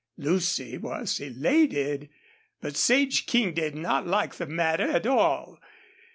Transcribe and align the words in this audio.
Lucy 0.17 0.79
was 0.79 1.19
elated. 1.19 2.09
But 2.59 2.75
Sage 2.75 3.27
King 3.27 3.53
did 3.53 3.75
not 3.75 4.07
like 4.07 4.33
the 4.33 4.47
matter 4.47 4.89
at 4.89 5.05
all. 5.05 5.59